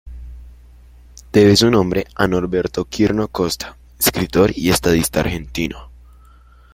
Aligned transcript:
Debe 1.31 1.55
su 1.55 1.69
nombre 1.69 2.07
a 2.15 2.27
Norberto 2.27 2.85
Quirno 2.85 3.27
Costa, 3.27 3.77
escritor 3.99 4.51
y 4.57 4.71
estadista 4.71 5.19
argentino. 5.19 5.91